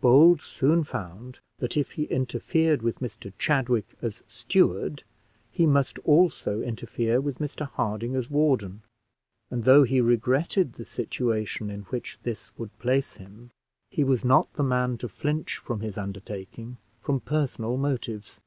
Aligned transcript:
Bold 0.00 0.40
soon 0.40 0.84
found 0.84 1.40
that 1.58 1.76
if 1.76 1.90
he 1.92 2.04
interfered 2.04 2.80
with 2.80 3.00
Mr 3.00 3.30
Chadwick 3.38 3.84
as 4.00 4.22
steward, 4.26 5.04
he 5.50 5.66
must 5.66 5.98
also 5.98 6.62
interfere 6.62 7.20
with 7.20 7.38
Mr 7.40 7.66
Harding 7.68 8.16
as 8.16 8.30
warden; 8.30 8.80
and 9.50 9.64
though 9.64 9.82
he 9.82 10.00
regretted 10.00 10.72
the 10.76 10.86
situation 10.86 11.68
in 11.68 11.82
which 11.90 12.18
this 12.22 12.50
would 12.56 12.72
place 12.78 13.16
him, 13.16 13.50
he 13.90 14.02
was 14.02 14.24
not 14.24 14.50
the 14.54 14.62
man 14.62 14.96
to 14.96 15.10
flinch 15.10 15.58
from 15.58 15.80
his 15.80 15.98
undertaking 15.98 16.78
from 17.02 17.20
personal 17.20 17.76
motives. 17.76 18.40